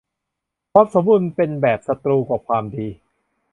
[0.71, 1.51] ความสมบูรณ์แบบเป็น
[1.87, 2.87] ศัตรูกับความดี